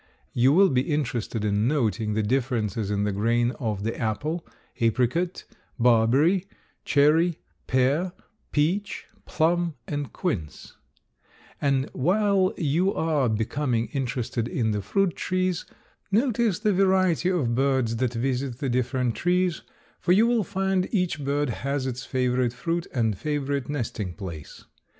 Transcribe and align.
You 0.33 0.51
will 0.51 0.69
be 0.69 0.81
interested 0.81 1.45
in 1.45 1.67
noting 1.67 2.15
the 2.15 2.23
differences 2.23 2.89
in 2.89 3.03
the 3.03 3.11
grain 3.11 3.51
of 3.59 3.83
the 3.83 3.95
apple, 3.95 4.43
apricot, 4.79 5.43
barberry, 5.77 6.47
cherry, 6.83 7.37
pear, 7.67 8.11
peach, 8.51 9.05
plum, 9.27 9.75
and 9.87 10.11
quince; 10.11 10.75
and 11.61 11.87
while 11.93 12.51
you 12.57 12.91
are 12.95 13.29
becoming 13.29 13.89
interested 13.89 14.47
in 14.47 14.71
the 14.71 14.81
fruit 14.81 15.15
trees, 15.15 15.65
notice 16.11 16.57
the 16.57 16.73
variety 16.73 17.29
of 17.29 17.53
birds 17.53 17.97
that 17.97 18.15
visit 18.15 18.57
the 18.57 18.69
different 18.69 19.13
trees, 19.13 19.61
for 19.99 20.13
you 20.13 20.25
will 20.25 20.43
find 20.43 20.89
each 20.91 21.23
bird 21.23 21.51
has 21.61 21.85
its 21.85 22.03
favorite 22.03 22.53
fruit 22.53 22.87
and 22.91 23.19
favorite 23.19 23.69
nesting 23.69 24.15
place. 24.15 24.65